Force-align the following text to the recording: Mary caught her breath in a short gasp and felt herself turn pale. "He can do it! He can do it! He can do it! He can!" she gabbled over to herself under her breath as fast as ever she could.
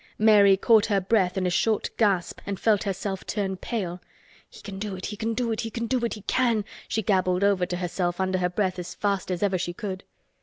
Mary 0.17 0.57
caught 0.57 0.87
her 0.87 0.99
breath 0.99 1.37
in 1.37 1.45
a 1.45 1.49
short 1.51 1.91
gasp 1.95 2.41
and 2.47 2.59
felt 2.59 2.85
herself 2.85 3.23
turn 3.27 3.55
pale. 3.55 4.01
"He 4.49 4.59
can 4.63 4.79
do 4.79 4.95
it! 4.95 5.05
He 5.05 5.15
can 5.15 5.35
do 5.35 5.51
it! 5.51 5.61
He 5.61 5.69
can 5.69 5.85
do 5.85 6.03
it! 6.03 6.15
He 6.15 6.21
can!" 6.21 6.65
she 6.87 7.03
gabbled 7.03 7.43
over 7.43 7.67
to 7.67 7.77
herself 7.77 8.19
under 8.19 8.39
her 8.39 8.49
breath 8.49 8.79
as 8.79 8.95
fast 8.95 9.29
as 9.29 9.43
ever 9.43 9.59
she 9.59 9.73
could. 9.73 10.03